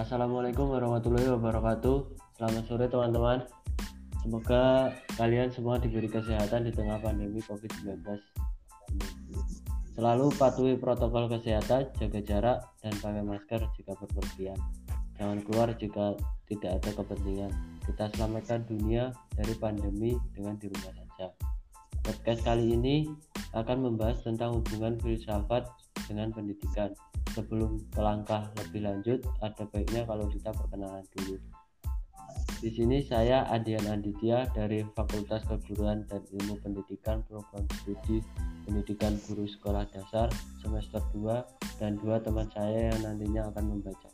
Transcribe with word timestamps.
Assalamualaikum 0.00 0.72
warahmatullahi 0.72 1.28
wabarakatuh. 1.28 2.16
Selamat 2.40 2.64
sore 2.64 2.88
teman-teman. 2.88 3.44
Semoga 4.24 4.96
kalian 5.20 5.52
semua 5.52 5.76
diberi 5.76 6.08
kesehatan 6.08 6.64
di 6.64 6.72
tengah 6.72 6.96
pandemi 7.04 7.36
COVID-19. 7.44 8.00
Selalu 9.92 10.32
patuhi 10.40 10.80
protokol 10.80 11.28
kesehatan, 11.28 11.92
jaga 12.00 12.20
jarak, 12.24 12.58
dan 12.80 12.96
pakai 12.96 13.20
masker 13.20 13.60
jika 13.76 13.92
berpergian. 14.00 14.56
Jangan 15.20 15.44
keluar 15.44 15.68
jika 15.76 16.16
tidak 16.48 16.80
ada 16.80 16.90
kepentingan. 16.96 17.52
Kita 17.84 18.08
selamatkan 18.16 18.64
dunia 18.72 19.12
dari 19.36 19.52
pandemi 19.60 20.16
dengan 20.32 20.56
di 20.56 20.72
rumah 20.72 20.96
saja. 20.96 21.28
Podcast 22.00 22.40
kali 22.40 22.72
ini 22.72 23.04
akan 23.52 23.84
membahas 23.84 24.24
tentang 24.24 24.64
hubungan 24.64 24.96
filsafat 24.96 25.68
dengan 26.10 26.34
pendidikan. 26.34 26.90
Sebelum 27.30 27.78
melangkah 27.94 28.50
lebih 28.58 28.82
lanjut, 28.82 29.22
ada 29.38 29.62
baiknya 29.70 30.02
kalau 30.02 30.26
kita 30.26 30.50
perkenalan 30.50 31.06
dulu. 31.14 31.38
Di 32.60 32.68
sini 32.68 33.00
saya 33.06 33.46
Adian 33.48 33.88
Anditya 33.88 34.50
dari 34.52 34.84
Fakultas 34.92 35.46
Keguruan 35.48 36.04
dan 36.10 36.20
Ilmu 36.28 36.60
Pendidikan 36.60 37.24
Program 37.24 37.64
Studi 37.80 38.20
Pendidikan 38.68 39.16
Guru 39.24 39.48
Sekolah 39.48 39.88
Dasar 39.88 40.28
semester 40.60 41.00
2 41.16 41.80
dan 41.80 41.96
dua 41.96 42.20
teman 42.20 42.52
saya 42.52 42.92
yang 42.92 43.00
nantinya 43.00 43.48
akan 43.48 43.64
membaca 43.64 44.10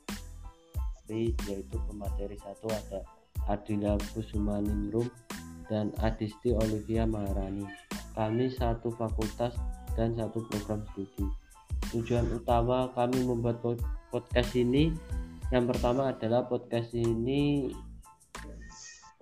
yaitu 1.10 1.76
pemateri 1.90 2.38
satu 2.38 2.66
ada 2.70 3.02
Adila 3.46 3.98
Kusumaningrum 4.14 5.06
dan 5.70 5.94
Adisti 6.02 6.50
Olivia 6.50 7.06
Maharani. 7.06 7.66
Kami 8.14 8.50
satu 8.50 8.90
fakultas 8.94 9.54
dan 9.94 10.14
satu 10.18 10.42
program 10.50 10.82
studi 10.94 11.26
tujuan 11.94 12.26
utama 12.32 12.90
kami 12.94 13.22
membuat 13.22 13.62
podcast 14.10 14.54
ini. 14.58 14.94
Yang 15.54 15.74
pertama 15.74 16.10
adalah 16.10 16.46
podcast 16.46 16.90
ini 16.96 17.70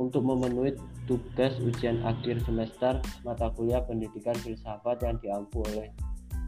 untuk 0.00 0.24
memenuhi 0.26 0.74
tugas 1.04 1.54
ujian 1.60 2.02
akhir 2.02 2.42
semester 2.42 2.98
mata 3.22 3.52
kuliah 3.54 3.84
pendidikan 3.84 4.34
filsafat 4.40 5.04
yang 5.04 5.16
diampu 5.22 5.62
oleh 5.70 5.92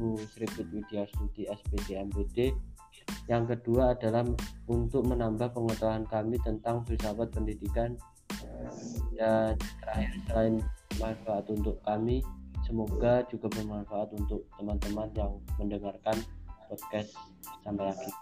Bu 0.01 0.19
Sriput 0.35 0.67
Widya 0.73 1.07
Studi 1.13 1.47
SPD 1.47 2.01
MPD 2.01 2.57
yang 3.27 3.45
kedua 3.47 3.95
adalah 3.95 4.23
untuk 4.71 5.03
menambah 5.07 5.51
pengetahuan 5.51 6.07
kami 6.07 6.39
tentang 6.43 6.87
filsafat 6.87 7.35
pendidikan. 7.35 7.99
Dan 9.17 9.59
terakhir 9.83 10.15
selain 10.29 10.55
manfaat 11.03 11.45
untuk 11.51 11.77
kami 11.83 12.23
Semoga 12.67 13.23
juga 13.31 13.47
bermanfaat 13.55 14.11
untuk 14.19 14.43
teman-teman 14.59 15.07
yang 15.15 15.39
mendengarkan 15.63 16.19
podcast 16.67 17.15
sampai 17.63 17.95
akhir. 17.95 18.13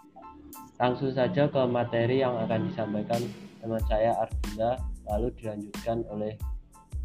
Langsung 0.77 1.11
saja 1.17 1.49
ke 1.49 1.61
materi 1.65 2.21
yang 2.21 2.37
akan 2.37 2.69
disampaikan 2.69 3.25
teman 3.57 3.81
saya 3.89 4.13
Ardila, 4.21 4.77
lalu 5.09 5.33
dilanjutkan 5.41 6.05
oleh 6.13 6.37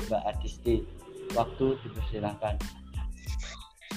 Mbak 0.04 0.22
Adisti. 0.28 0.84
Waktu 1.32 1.80
dipersilahkan. 1.80 2.60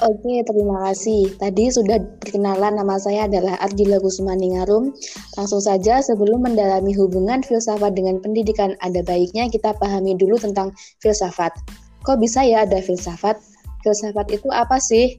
Oke, 0.02 0.42
terima 0.42 0.90
kasih. 0.90 1.38
Tadi 1.38 1.70
sudah 1.70 2.02
perkenalan 2.18 2.82
nama 2.82 2.98
saya 2.98 3.30
adalah 3.30 3.60
Ardila 3.62 4.02
Kusmaningarum. 4.02 4.90
Langsung 5.38 5.62
saja 5.62 6.02
sebelum 6.02 6.44
mendalami 6.44 6.98
hubungan 6.98 7.46
filsafat 7.46 7.94
dengan 7.94 8.18
pendidikan, 8.18 8.74
ada 8.82 9.06
baiknya 9.06 9.52
kita 9.54 9.76
pahami 9.78 10.18
dulu 10.18 10.38
tentang 10.42 10.74
filsafat. 10.98 11.54
Kok 12.04 12.20
bisa 12.20 12.44
ya 12.44 12.68
ada 12.68 12.84
filsafat? 12.84 13.40
Filsafat 13.84 14.28
itu 14.32 14.52
apa 14.52 14.76
sih? 14.80 15.16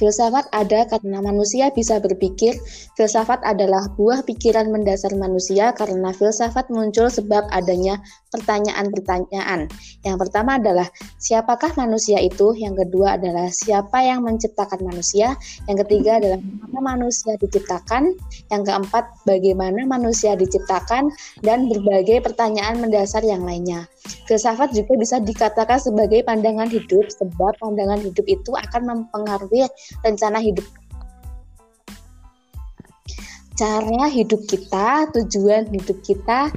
Filsafat 0.00 0.48
ada 0.56 0.88
karena 0.88 1.20
manusia 1.20 1.68
bisa 1.76 2.00
berpikir. 2.00 2.56
Filsafat 2.96 3.44
adalah 3.44 3.84
buah 4.00 4.24
pikiran 4.24 4.72
mendasar 4.72 5.12
manusia 5.12 5.76
karena 5.76 6.16
filsafat 6.16 6.72
muncul 6.72 7.12
sebab 7.12 7.44
adanya 7.52 8.00
pertanyaan-pertanyaan. 8.32 9.68
Yang 10.00 10.16
pertama 10.16 10.56
adalah 10.56 10.88
siapakah 11.20 11.76
manusia 11.76 12.16
itu? 12.16 12.56
Yang 12.56 12.88
kedua 12.88 13.20
adalah 13.20 13.52
siapa 13.52 14.00
yang 14.00 14.24
menciptakan 14.24 14.88
manusia? 14.88 15.36
Yang 15.68 15.84
ketiga 15.84 16.16
adalah 16.16 16.40
mana 16.40 16.96
manusia 16.96 17.36
diciptakan? 17.36 18.16
Yang 18.48 18.62
keempat 18.72 19.04
bagaimana 19.28 19.84
manusia 19.84 20.32
diciptakan 20.32 21.12
dan 21.44 21.68
berbagai 21.68 22.24
pertanyaan 22.24 22.80
mendasar 22.80 23.20
yang 23.20 23.44
lainnya. 23.44 23.84
Filsafat 24.28 24.72
juga 24.72 24.96
bisa 24.96 25.20
dikatakan 25.20 25.76
sebagai 25.76 26.24
pandangan 26.24 26.68
hidup 26.72 27.08
sebab 27.12 27.52
pandangan 27.60 28.00
hidup 28.00 28.24
itu 28.24 28.50
akan 28.56 28.82
mempengaruhi 28.88 29.68
rencana 30.04 30.40
hidup 30.40 30.64
cara 33.60 34.08
hidup 34.08 34.40
kita, 34.48 35.04
tujuan 35.12 35.68
hidup 35.68 36.00
kita 36.00 36.48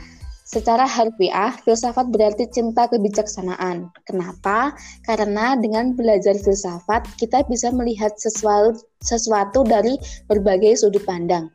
secara 0.48 0.88
harfiah, 0.88 1.52
filsafat 1.68 2.08
berarti 2.08 2.48
cinta 2.48 2.88
kebijaksanaan. 2.88 3.92
Kenapa? 4.08 4.72
Karena 5.04 5.60
dengan 5.60 6.00
belajar 6.00 6.40
filsafat, 6.40 7.04
kita 7.20 7.44
bisa 7.52 7.75
melihat 7.75 8.16
sesuatu, 8.16 8.80
sesuatu 9.04 9.68
dari 9.68 10.00
berbagai 10.31 10.80
sudut 10.80 11.04
pandang. 11.04 11.52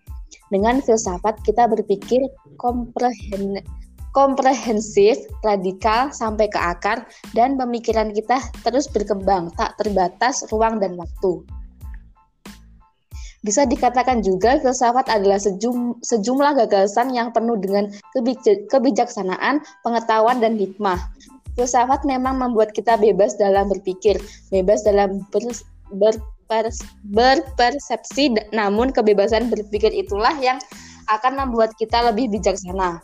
Dengan 0.53 0.84
filsafat, 0.84 1.41
kita 1.49 1.65
berpikir 1.65 2.28
komprehen, 2.60 3.65
komprehensif, 4.19 5.31
radikal, 5.47 6.11
sampai 6.11 6.51
ke 6.51 6.59
akar, 6.59 7.06
dan 7.39 7.55
pemikiran 7.55 8.11
kita 8.11 8.43
terus 8.67 8.91
berkembang, 8.91 9.55
tak 9.55 9.79
terbatas 9.79 10.43
ruang 10.51 10.83
dan 10.83 10.99
waktu. 10.99 11.47
Bisa 13.47 13.62
dikatakan 13.62 14.19
juga 14.27 14.59
filsafat 14.59 15.06
adalah 15.06 15.39
sejum, 15.39 15.95
sejumlah 16.03 16.59
gagasan 16.67 17.15
yang 17.15 17.31
penuh 17.31 17.55
dengan 17.62 17.87
kebijaksanaan, 18.75 19.62
pengetahuan, 19.87 20.43
dan 20.43 20.59
hikmah. 20.59 20.99
Filsafat 21.55 22.03
memang 22.03 22.43
membuat 22.43 22.75
kita 22.75 22.99
bebas 22.99 23.39
dalam 23.39 23.71
berpikir, 23.71 24.19
bebas 24.50 24.83
dalam 24.83 25.23
ber, 25.31 25.47
ber, 25.95 26.67
berpersepsi, 27.15 28.35
namun 28.50 28.91
kebebasan 28.91 29.47
berpikir 29.47 29.95
itulah 29.95 30.35
yang 30.43 30.59
akan 31.06 31.39
membuat 31.39 31.71
kita 31.79 32.03
lebih 32.11 32.27
bijaksana 32.35 32.99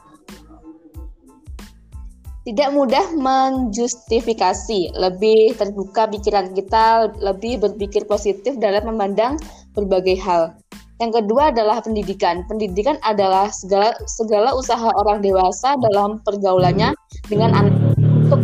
tidak 2.45 2.77
mudah 2.77 3.07
menjustifikasi, 3.17 4.93
lebih 4.93 5.57
terbuka 5.57 6.05
pikiran 6.13 6.53
kita, 6.53 7.09
lebih 7.25 7.57
berpikir 7.65 8.05
positif 8.05 8.61
dalam 8.61 8.85
memandang 8.85 9.41
berbagai 9.73 10.21
hal. 10.21 10.53
Yang 11.01 11.25
kedua 11.25 11.51
adalah 11.51 11.81
pendidikan. 11.81 12.45
Pendidikan 12.47 13.01
adalah 13.03 13.49
segala 13.51 13.97
segala 14.07 14.53
usaha 14.55 14.93
orang 14.95 15.25
dewasa 15.25 15.75
dalam 15.91 16.21
pergaulannya 16.23 16.93
dengan 17.27 17.51
anak 17.57 17.75
untuk 17.99 18.41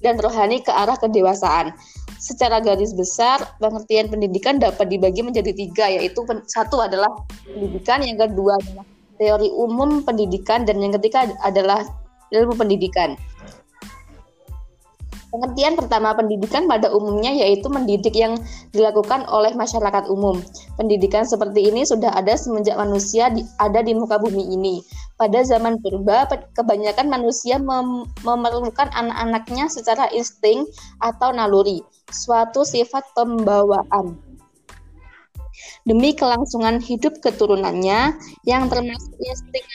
dan 0.00 0.16
rohani 0.22 0.62
ke 0.62 0.70
arah 0.70 0.94
kedewasaan. 0.96 1.74
Secara 2.16 2.62
garis 2.64 2.96
besar, 2.96 3.44
pengertian 3.60 4.08
pendidikan 4.08 4.56
dapat 4.56 4.88
dibagi 4.88 5.20
menjadi 5.20 5.52
tiga, 5.52 5.90
yaitu 5.90 6.24
satu 6.48 6.80
adalah 6.80 7.10
pendidikan, 7.44 8.00
yang 8.00 8.16
kedua 8.16 8.56
adalah 8.56 8.86
teori 9.16 9.50
umum 9.52 10.04
pendidikan, 10.04 10.64
dan 10.64 10.80
yang 10.80 10.94
ketiga 10.96 11.28
adalah 11.42 11.84
ilmu 12.30 12.54
pendidikan. 12.56 13.16
Pengertian 15.36 15.76
pertama 15.76 16.16
pendidikan 16.16 16.64
pada 16.64 16.88
umumnya 16.88 17.28
yaitu 17.28 17.68
mendidik 17.68 18.16
yang 18.16 18.40
dilakukan 18.72 19.28
oleh 19.28 19.52
masyarakat 19.52 20.08
umum. 20.08 20.40
Pendidikan 20.80 21.28
seperti 21.28 21.68
ini 21.68 21.84
sudah 21.84 22.08
ada 22.14 22.38
semenjak 22.40 22.78
manusia 22.80 23.28
di, 23.28 23.44
ada 23.60 23.84
di 23.84 23.92
muka 23.92 24.16
bumi 24.16 24.54
ini. 24.56 24.80
Pada 25.20 25.44
zaman 25.44 25.76
purba, 25.84 26.24
kebanyakan 26.56 27.12
manusia 27.12 27.60
mem 27.60 28.08
memerlukan 28.24 28.88
anak-anaknya 28.96 29.68
secara 29.68 30.08
insting 30.16 30.64
atau 31.04 31.36
naluri, 31.36 31.84
suatu 32.08 32.64
sifat 32.64 33.04
pembawaan 33.12 34.25
demi 35.86 36.12
kelangsungan 36.12 36.82
hidup 36.82 37.22
keturunannya 37.22 38.18
yang 38.42 38.66
termasuk 38.66 39.14
insting 39.22 39.66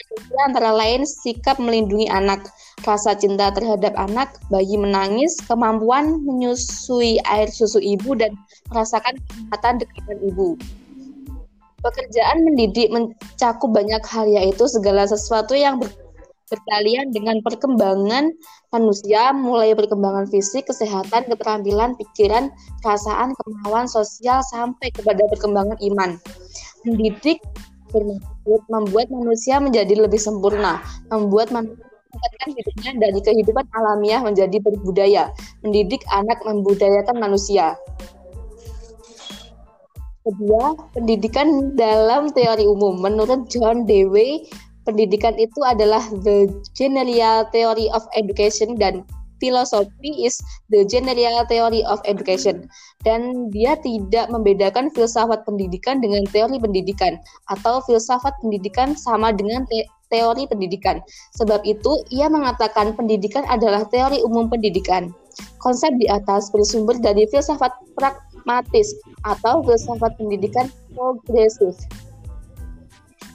antara 0.48 0.72
lain 0.72 1.04
sikap 1.04 1.56
melindungi 1.56 2.08
anak, 2.08 2.48
rasa 2.84 3.16
cinta 3.16 3.52
terhadap 3.52 3.92
anak, 3.96 4.36
bayi 4.48 4.76
menangis, 4.76 5.38
kemampuan 5.44 6.20
menyusui 6.24 7.20
air 7.28 7.48
susu 7.48 7.78
ibu 7.80 8.16
dan 8.16 8.36
merasakan 8.72 9.16
kenikmatan 9.16 9.74
dekat 9.80 10.18
ibu. 10.24 10.56
Pekerjaan 11.82 12.46
mendidik 12.46 12.94
mencakup 12.94 13.70
banyak 13.74 14.02
hal 14.06 14.26
yaitu 14.30 14.70
segala 14.70 15.02
sesuatu 15.02 15.58
yang 15.58 15.82
ber 15.82 15.90
berkalian 16.52 17.08
dengan 17.08 17.40
perkembangan 17.40 18.28
manusia, 18.68 19.32
mulai 19.32 19.72
perkembangan 19.72 20.28
fisik, 20.28 20.68
kesehatan, 20.68 21.24
keterampilan, 21.32 21.96
pikiran, 21.96 22.52
perasaan, 22.84 23.32
kemauan 23.40 23.88
sosial, 23.88 24.44
sampai 24.52 24.92
kepada 24.92 25.24
perkembangan 25.32 25.80
iman. 25.80 26.20
Mendidik 26.84 27.40
bermaksud 27.88 28.62
membuat 28.68 29.08
manusia 29.08 29.56
menjadi 29.56 30.04
lebih 30.04 30.20
sempurna, 30.20 30.84
membuat 31.08 31.48
manusia 31.48 31.88
meningkatkan 32.12 32.48
hidupnya 32.52 32.90
dari 33.00 33.20
kehidupan 33.24 33.64
alamiah 33.72 34.20
menjadi 34.20 34.56
berbudaya, 34.60 35.24
mendidik 35.64 36.04
anak 36.12 36.36
membudayakan 36.44 37.16
manusia. 37.16 37.72
Kedua, 40.22 40.78
pendidikan 40.94 41.74
dalam 41.74 42.30
teori 42.30 42.62
umum. 42.62 43.00
Menurut 43.02 43.50
John 43.50 43.88
Dewey, 43.88 44.46
pendidikan 44.84 45.34
itu 45.38 45.60
adalah 45.66 46.02
the 46.22 46.50
general 46.74 47.46
theory 47.50 47.88
of 47.94 48.02
education 48.14 48.74
dan 48.78 49.06
philosophy 49.42 50.22
is 50.22 50.38
the 50.70 50.86
general 50.86 51.42
theory 51.50 51.82
of 51.90 51.98
education. 52.06 52.70
Dan 53.02 53.50
dia 53.50 53.74
tidak 53.82 54.30
membedakan 54.30 54.94
filsafat 54.94 55.42
pendidikan 55.42 55.98
dengan 55.98 56.22
teori 56.30 56.62
pendidikan 56.62 57.18
atau 57.50 57.82
filsafat 57.82 58.38
pendidikan 58.38 58.94
sama 58.94 59.34
dengan 59.34 59.66
te 59.66 59.82
teori 60.12 60.44
pendidikan. 60.44 61.00
Sebab 61.40 61.64
itu, 61.64 62.04
ia 62.12 62.28
mengatakan 62.28 62.92
pendidikan 62.92 63.48
adalah 63.48 63.88
teori 63.88 64.20
umum 64.20 64.46
pendidikan. 64.46 65.08
Konsep 65.64 65.88
di 65.96 66.04
atas 66.12 66.52
bersumber 66.52 67.00
dari 67.00 67.24
filsafat 67.32 67.72
pragmatis 67.96 68.92
atau 69.24 69.64
filsafat 69.64 70.12
pendidikan 70.20 70.68
progresif. 70.92 71.80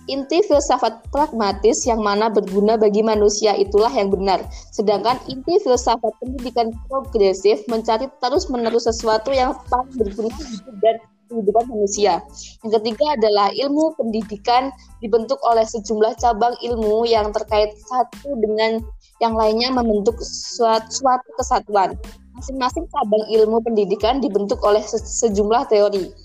Inti 0.07 0.39
filsafat 0.47 1.03
pragmatis 1.11 1.83
yang 1.83 1.99
mana 1.99 2.31
berguna 2.31 2.79
bagi 2.79 3.03
manusia 3.03 3.51
itulah 3.59 3.91
yang 3.91 4.07
benar. 4.07 4.39
Sedangkan 4.71 5.19
inti 5.27 5.59
filsafat 5.59 6.15
pendidikan 6.23 6.71
progresif 6.87 7.67
mencari 7.67 8.07
terus-menerus 8.23 8.87
sesuatu 8.87 9.35
yang 9.35 9.51
paling 9.67 9.91
berguna 9.99 10.31
dan 10.79 10.95
kehidupan 11.27 11.67
manusia. 11.67 12.23
Yang 12.63 12.79
ketiga 12.79 13.19
adalah 13.19 13.51
ilmu 13.51 13.99
pendidikan 13.99 14.71
dibentuk 15.03 15.37
oleh 15.43 15.67
sejumlah 15.67 16.15
cabang 16.23 16.55
ilmu 16.63 17.03
yang 17.03 17.29
terkait 17.35 17.75
satu 17.91 18.31
dengan 18.39 18.79
yang 19.19 19.35
lainnya 19.35 19.75
membentuk 19.75 20.15
suatu, 20.23 20.87
suatu 20.87 21.29
kesatuan. 21.35 21.99
Masing-masing 22.39 22.87
cabang 22.95 23.23
ilmu 23.27 23.59
pendidikan 23.59 24.23
dibentuk 24.23 24.61
oleh 24.63 24.79
se 24.79 25.01
sejumlah 25.03 25.67
teori. 25.67 26.15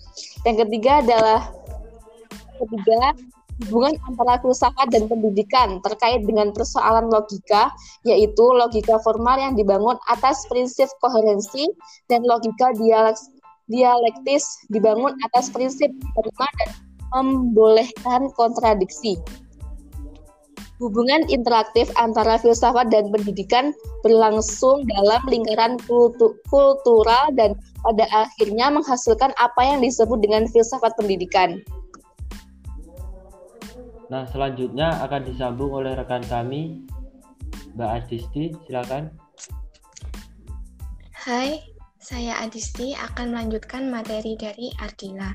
Yang 0.46 0.56
ketiga 0.68 1.02
adalah 1.02 1.50
ketiga 2.62 3.16
hubungan 3.60 3.94
antara 4.08 4.40
filsafat 4.40 4.88
dan 4.90 5.06
pendidikan 5.06 5.78
terkait 5.84 6.24
dengan 6.24 6.50
persoalan 6.50 7.12
logika, 7.12 7.68
yaitu 8.08 8.42
logika 8.42 8.96
formal 9.04 9.36
yang 9.38 9.54
dibangun 9.54 9.96
atas 10.08 10.44
prinsip 10.48 10.88
koherensi 11.04 11.68
dan 12.08 12.24
logika 12.24 12.72
dialektis 13.68 14.44
dibangun 14.72 15.14
atas 15.30 15.52
prinsip 15.52 15.92
terima 16.16 16.48
dan 16.58 16.70
membolehkan 17.12 18.32
kontradiksi. 18.34 19.20
Hubungan 20.82 21.22
interaktif 21.30 21.86
antara 21.94 22.42
filsafat 22.42 22.90
dan 22.90 23.06
pendidikan 23.14 23.70
berlangsung 24.02 24.82
dalam 24.90 25.22
lingkaran 25.30 25.78
kultural 26.50 27.30
dan 27.38 27.54
pada 27.86 28.04
akhirnya 28.10 28.66
menghasilkan 28.66 29.30
apa 29.38 29.62
yang 29.62 29.78
disebut 29.78 30.18
dengan 30.18 30.50
filsafat 30.50 30.90
pendidikan. 30.98 31.62
Nah, 34.12 34.28
selanjutnya 34.28 34.92
akan 35.08 35.24
disambung 35.24 35.72
oleh 35.72 35.96
rekan 35.96 36.20
kami, 36.28 36.84
Mbak 37.72 37.90
Adisti, 37.96 38.52
silakan. 38.68 39.08
Hai, 41.16 41.64
saya 41.96 42.36
Adisti 42.44 42.92
akan 42.92 43.32
melanjutkan 43.32 43.88
materi 43.88 44.36
dari 44.36 44.68
Ardila. 44.84 45.32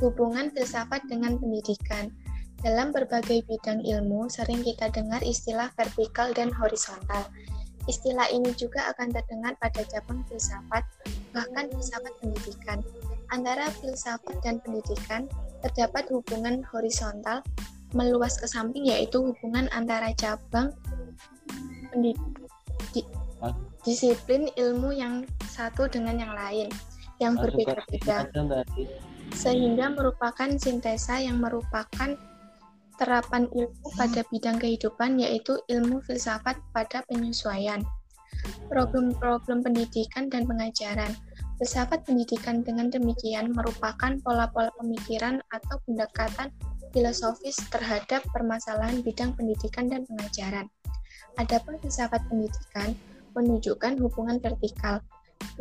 Hubungan 0.00 0.48
filsafat 0.56 1.04
dengan 1.04 1.36
pendidikan. 1.36 2.08
Dalam 2.64 2.96
berbagai 2.96 3.44
bidang 3.44 3.84
ilmu, 3.84 4.32
sering 4.32 4.64
kita 4.64 4.88
dengar 4.88 5.20
istilah 5.20 5.68
vertikal 5.76 6.32
dan 6.32 6.48
horizontal. 6.48 7.28
Istilah 7.92 8.32
ini 8.32 8.56
juga 8.56 8.88
akan 8.88 9.12
terdengar 9.12 9.52
pada 9.60 9.84
cabang 9.84 10.24
filsafat, 10.32 10.80
bahkan 11.36 11.68
filsafat 11.68 12.16
pendidikan. 12.24 12.80
Antara 13.28 13.68
filsafat 13.84 14.40
dan 14.40 14.64
pendidikan, 14.64 15.28
terdapat 15.60 16.08
hubungan 16.08 16.64
horizontal 16.72 17.44
meluas 17.96 18.36
ke 18.36 18.46
samping 18.48 18.88
yaitu 18.88 19.20
hubungan 19.20 19.68
antara 19.72 20.12
cabang 20.16 20.72
di, 21.96 22.12
disiplin 23.84 24.48
ilmu 24.56 24.92
yang 24.92 25.24
satu 25.48 25.88
dengan 25.88 26.20
yang 26.20 26.32
lain 26.36 26.68
yang 27.18 27.34
berbeda-beda. 27.34 28.28
sehingga 29.34 29.92
merupakan 29.92 30.48
sintesa 30.56 31.20
yang 31.20 31.42
merupakan 31.42 32.16
terapan 32.98 33.46
ilmu 33.52 33.86
pada 33.94 34.24
bidang 34.32 34.58
kehidupan 34.58 35.20
yaitu 35.20 35.60
ilmu 35.70 36.00
filsafat 36.02 36.58
pada 36.74 37.04
penyesuaian 37.06 37.84
problem-problem 38.68 39.64
pendidikan 39.64 40.30
dan 40.30 40.44
pengajaran. 40.46 41.10
Filsafat 41.58 42.06
pendidikan 42.06 42.62
dengan 42.62 42.86
demikian 42.86 43.50
merupakan 43.50 44.14
pola-pola 44.22 44.70
pemikiran 44.78 45.42
atau 45.50 45.76
pendekatan 45.90 46.54
filosofis 46.90 47.56
terhadap 47.68 48.24
permasalahan 48.32 49.00
bidang 49.04 49.34
pendidikan 49.36 49.88
dan 49.88 50.04
pengajaran. 50.08 50.66
Adapun 51.38 51.78
filsafat 51.78 52.24
pendidikan 52.26 52.96
menunjukkan 53.36 54.00
hubungan 54.02 54.42
vertikal, 54.42 54.98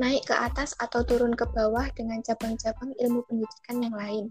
naik 0.02 0.26
ke 0.26 0.34
atas 0.34 0.74
atau 0.82 1.06
turun 1.06 1.38
ke 1.38 1.46
bawah 1.54 1.86
dengan 1.94 2.24
cabang-cabang 2.26 2.98
ilmu 2.98 3.22
pendidikan 3.30 3.78
yang 3.86 3.94
lain, 3.94 4.26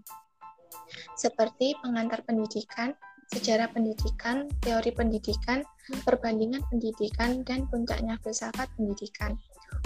seperti 1.15 1.75
pengantar 1.79 2.23
pendidikan, 2.27 2.91
sejarah 3.31 3.71
pendidikan, 3.71 4.47
teori 4.63 4.91
pendidikan, 4.91 5.63
perbandingan 6.03 6.63
pendidikan, 6.71 7.43
dan 7.43 7.67
puncaknya 7.67 8.15
filsafat 8.23 8.67
pendidikan. 8.75 9.35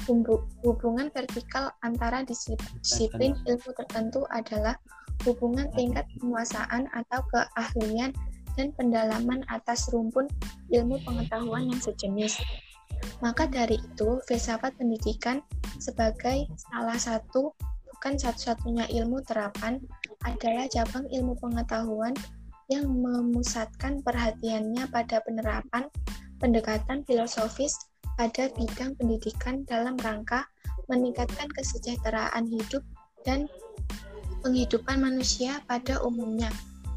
Hubungan 0.06 1.10
vertikal 1.10 1.74
antara 1.81 2.22
disiplin 2.25 3.34
ilmu 3.46 3.69
tertentu 3.74 4.25
adalah 4.30 4.78
hubungan 5.23 5.69
tingkat 5.73 6.06
penguasaan 6.19 6.89
atau 6.91 7.21
keahlian 7.29 8.12
dan 8.59 8.75
pendalaman 8.75 9.41
atas 9.47 9.88
rumpun 9.94 10.27
ilmu 10.73 11.00
pengetahuan 11.07 11.71
yang 11.71 11.81
sejenis. 11.81 12.39
Maka 13.23 13.50
dari 13.50 13.79
itu, 13.81 14.21
filsafat 14.29 14.77
pendidikan 14.77 15.41
sebagai 15.81 16.45
salah 16.57 16.97
satu 17.00 17.56
bukan 17.97 18.18
satu-satunya 18.18 18.89
ilmu 19.01 19.21
terapan 19.25 19.77
adalah 20.25 20.65
cabang 20.69 21.06
ilmu 21.09 21.38
pengetahuan 21.38 22.13
yang 22.69 22.88
memusatkan 22.88 24.00
perhatiannya 24.06 24.88
pada 24.89 25.21
penerapan 25.25 25.85
pendekatan 26.41 27.06
filosofis 27.06 27.77
pada 28.18 28.50
bidang 28.53 28.97
pendidikan 28.97 29.65
dalam 29.65 29.97
rangka 30.01 30.45
meningkatkan 30.89 31.47
kesejahteraan 31.54 32.47
hidup 32.49 32.83
dan 33.21 33.45
penghidupan 34.42 35.02
manusia 35.02 35.62
pada 35.66 36.02
umumnya 36.02 36.50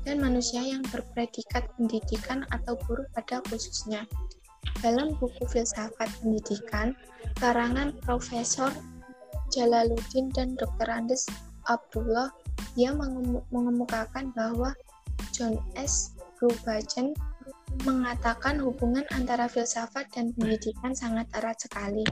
dan 0.04 0.20
manusia 0.20 0.60
yang 0.60 0.84
berpredikat 0.92 1.64
pendidikan 1.76 2.44
atau 2.52 2.76
guru 2.84 3.04
pada 3.16 3.40
khususnya. 3.48 4.04
Dalam 4.80 5.16
buku 5.16 5.44
Filsafat 5.48 6.08
Pendidikan, 6.20 6.96
karangan 7.40 7.96
Profesor 8.04 8.72
Jalaluddin 9.52 10.32
dan 10.32 10.56
Dr. 10.56 10.88
Andes 10.88 11.24
Abdullah, 11.68 12.32
dia 12.76 12.92
mengemukakan 13.52 14.32
bahwa 14.36 14.76
John 15.32 15.56
S. 15.76 16.16
Brubachen 16.36 17.16
mengatakan 17.82 18.60
hubungan 18.60 19.02
antara 19.10 19.50
filsafat 19.50 20.06
dan 20.14 20.30
pendidikan 20.36 20.94
sangat 20.94 21.26
erat 21.34 21.58
sekali 21.58 22.04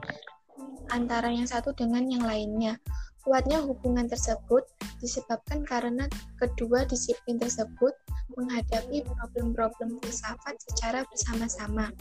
antara 0.91 1.31
yang 1.31 1.47
satu 1.47 1.71
dengan 1.73 2.05
yang 2.11 2.25
lainnya. 2.27 2.77
Kuatnya 3.23 3.63
hubungan 3.63 4.11
tersebut 4.11 4.67
disebabkan 4.99 5.63
karena 5.63 6.11
kedua 6.43 6.83
disiplin 6.87 7.39
tersebut 7.39 7.95
menghadapi 8.35 9.07
problem-problem 9.07 10.03
filsafat 10.03 10.59
secara 10.59 11.07
bersama-sama. 11.07 11.95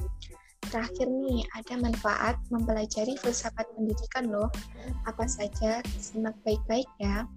Terakhir 0.72 1.10
nih, 1.10 1.46
ada 1.54 1.78
manfaat 1.78 2.36
mempelajari 2.50 3.18
filsafat 3.22 3.70
pendidikan 3.78 4.34
loh. 4.34 4.50
Apa 5.06 5.30
saja? 5.30 5.84
Simak 6.00 6.34
baik-baik 6.42 6.88
ya. 6.98 7.30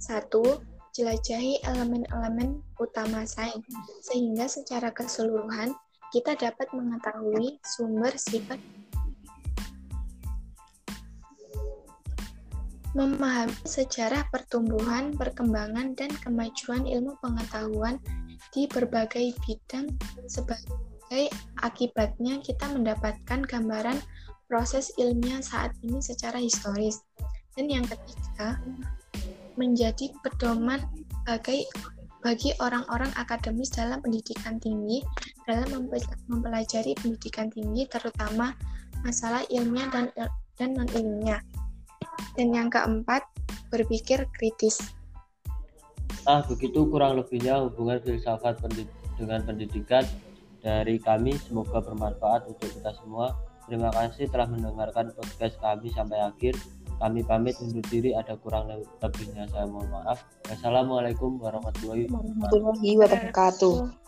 Satu, 0.00 0.64
jelajahi 0.96 1.60
elemen-elemen 1.66 2.64
utama 2.80 3.28
sains, 3.28 3.68
sehingga 4.00 4.48
secara 4.48 4.88
keseluruhan 4.96 5.76
kita 6.10 6.34
dapat 6.34 6.66
mengetahui 6.74 7.62
sumber 7.62 8.10
sifat 8.18 8.58
memahami 12.92 13.54
sejarah 13.62 14.26
pertumbuhan, 14.34 15.14
perkembangan, 15.14 15.94
dan 15.94 16.10
kemajuan 16.22 16.86
ilmu 16.86 17.14
pengetahuan 17.22 18.02
di 18.50 18.66
berbagai 18.66 19.36
bidang 19.46 19.94
sebagai 20.26 21.30
akibatnya 21.62 22.42
kita 22.42 22.66
mendapatkan 22.70 23.46
gambaran 23.46 23.98
proses 24.50 24.90
ilmiah 24.98 25.38
saat 25.38 25.70
ini 25.86 26.02
secara 26.02 26.42
historis. 26.42 26.98
Dan 27.54 27.70
yang 27.70 27.86
ketiga, 27.86 28.58
menjadi 29.54 30.10
pedoman 30.24 30.82
bagi 31.26 31.66
bagi 32.20 32.52
orang-orang 32.60 33.08
akademis 33.16 33.72
dalam 33.72 33.96
pendidikan 34.04 34.60
tinggi 34.60 35.00
dalam 35.48 35.88
mempelajari 36.28 36.92
pendidikan 37.00 37.48
tinggi 37.48 37.88
terutama 37.88 38.52
masalah 39.00 39.40
ilmiah 39.48 39.88
dan 39.88 40.12
dan 40.60 40.76
non 40.76 40.88
ilmiah. 40.92 41.40
Dan 42.34 42.54
yang 42.54 42.68
keempat, 42.68 43.24
berpikir 43.70 44.26
kritis. 44.36 44.80
Nah, 46.26 46.44
begitu 46.44 46.84
kurang 46.90 47.16
lebihnya 47.16 47.64
hubungan 47.64 48.02
filsafat 48.02 48.60
pendid 48.60 48.88
dengan 49.16 49.40
pendidikan 49.44 50.04
dari 50.60 51.00
kami. 51.00 51.36
Semoga 51.40 51.80
bermanfaat 51.80 52.48
untuk 52.48 52.68
kita 52.68 52.92
semua. 53.00 53.32
Terima 53.70 53.88
kasih 53.94 54.26
telah 54.28 54.50
mendengarkan 54.50 55.14
podcast 55.14 55.54
kami 55.62 55.94
sampai 55.94 56.18
akhir. 56.20 56.58
Kami 57.00 57.24
pamit 57.24 57.56
undur 57.64 57.80
diri, 57.88 58.12
ada 58.12 58.36
kurang 58.36 58.68
lebihnya 59.00 59.48
saya 59.48 59.64
mohon 59.64 59.88
maaf. 59.88 60.20
Wassalamualaikum 60.52 61.40
warahmatullahi 61.40 62.04
wabarakatuh. 62.12 63.99